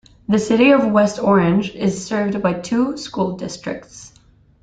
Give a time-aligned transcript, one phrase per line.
[0.27, 4.11] The City of West Orange is served by two school districts.